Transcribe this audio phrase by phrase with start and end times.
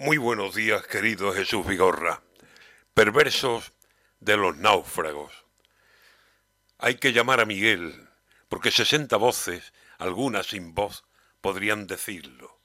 [0.00, 2.22] Muy buenos días, querido Jesús Vigorra.
[2.94, 3.72] Perversos
[4.20, 5.44] de los náufragos.
[6.78, 8.08] Hay que llamar a Miguel,
[8.48, 11.02] porque sesenta voces, algunas sin voz,
[11.40, 12.60] podrían decirlo.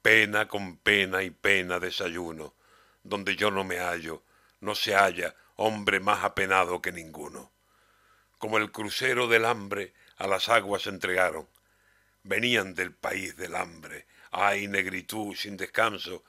[0.00, 2.54] Pena con pena y pena desayuno,
[3.02, 4.22] donde yo no me hallo,
[4.60, 7.52] no se halla hombre más apenado que ninguno.
[8.38, 11.46] Como el crucero del hambre a las aguas entregaron,
[12.22, 16.24] venían del país del hambre, ay negritud sin descanso,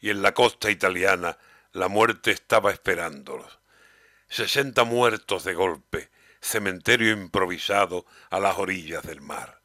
[0.00, 1.38] y en la costa italiana
[1.72, 3.58] la muerte estaba esperándolos.
[4.28, 6.10] Sesenta muertos de golpe,
[6.40, 9.60] cementerio improvisado a las orillas del mar.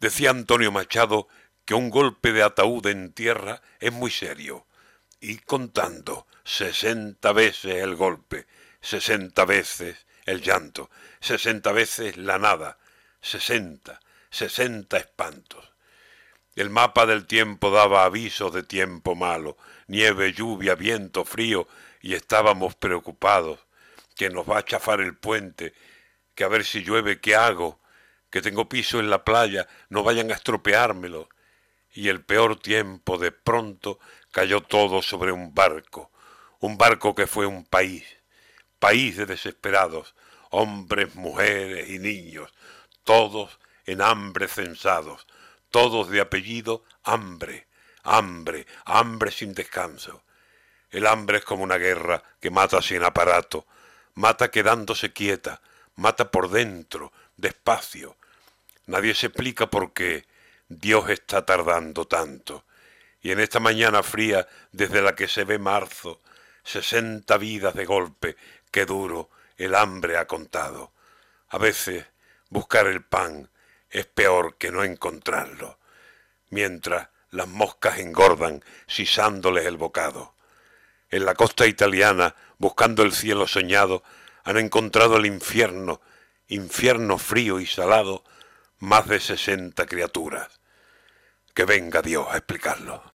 [0.00, 1.28] Decía Antonio Machado
[1.64, 4.66] que un golpe de ataúd en tierra es muy serio,
[5.20, 8.46] y contando sesenta veces el golpe,
[8.80, 10.90] sesenta veces el llanto,
[11.20, 12.78] sesenta veces la nada,
[13.22, 15.73] sesenta, sesenta espantos.
[16.56, 19.56] El mapa del tiempo daba aviso de tiempo malo,
[19.88, 21.66] nieve, lluvia, viento, frío,
[22.00, 23.58] y estábamos preocupados,
[24.14, 25.74] que nos va a chafar el puente,
[26.34, 27.80] que a ver si llueve, ¿qué hago?
[28.30, 31.28] Que tengo piso en la playa, no vayan a estropeármelo.
[31.92, 33.98] Y el peor tiempo de pronto
[34.30, 36.12] cayó todo sobre un barco,
[36.60, 38.04] un barco que fue un país,
[38.78, 40.14] país de desesperados,
[40.50, 42.52] hombres, mujeres y niños,
[43.02, 45.26] todos en hambre censados,
[45.74, 47.66] todos de apellido hambre,
[48.04, 50.22] hambre, hambre sin descanso.
[50.88, 53.66] El hambre es como una guerra que mata sin aparato,
[54.14, 55.60] mata quedándose quieta,
[55.96, 58.16] mata por dentro, despacio.
[58.86, 60.28] Nadie se explica por qué
[60.68, 62.64] Dios está tardando tanto.
[63.20, 66.20] Y en esta mañana fría desde la que se ve marzo,
[66.62, 68.36] sesenta vidas de golpe,
[68.70, 70.92] qué duro el hambre ha contado.
[71.48, 72.06] A veces
[72.48, 73.50] buscar el pan
[73.94, 75.78] es peor que no encontrarlo,
[76.50, 80.34] mientras las moscas engordan sisándoles el bocado.
[81.10, 84.02] En la costa italiana, buscando el cielo soñado,
[84.42, 86.00] han encontrado el infierno,
[86.48, 88.24] infierno frío y salado,
[88.80, 90.60] más de sesenta criaturas.
[91.54, 93.12] Que venga Dios a explicarlo.